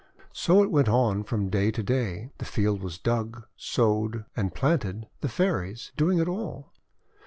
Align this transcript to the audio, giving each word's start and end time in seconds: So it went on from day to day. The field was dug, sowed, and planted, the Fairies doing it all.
So 0.33 0.63
it 0.63 0.71
went 0.71 0.89
on 0.89 1.23
from 1.23 1.51
day 1.51 1.69
to 1.69 1.83
day. 1.83 2.31
The 2.39 2.45
field 2.45 2.81
was 2.81 2.97
dug, 2.97 3.45
sowed, 3.55 4.25
and 4.35 4.51
planted, 4.51 5.07
the 5.19 5.29
Fairies 5.29 5.91
doing 5.95 6.17
it 6.17 6.27
all. 6.27 6.73